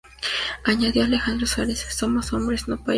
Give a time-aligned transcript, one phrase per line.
[0.63, 2.89] Añadió Alejandro Suárez: "Somos hombres, no payasos".